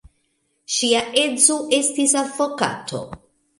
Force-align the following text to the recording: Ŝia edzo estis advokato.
Ŝia 0.75 1.01
edzo 1.25 1.59
estis 1.81 2.17
advokato. 2.25 3.07